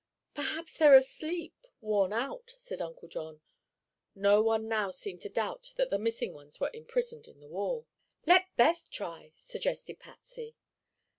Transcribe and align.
"Perhaps 0.33 0.79
they're 0.79 0.95
asleep—worn 0.95 2.11
out," 2.11 2.55
said 2.57 2.81
Uncle 2.81 3.07
John. 3.07 3.39
No 4.15 4.41
one 4.41 4.67
now 4.67 4.89
seemed 4.89 5.21
to 5.21 5.29
doubt 5.29 5.75
that 5.75 5.91
the 5.91 5.99
missing 5.99 6.33
ones 6.33 6.59
were 6.59 6.71
imprisoned 6.73 7.27
in 7.27 7.39
the 7.39 7.47
wall. 7.47 7.85
"Let 8.25 8.47
Beth 8.57 8.89
try," 8.89 9.31
suggested 9.35 9.99
Patsy. 9.99 10.55